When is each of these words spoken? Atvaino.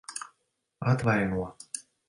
Atvaino. 0.91 1.45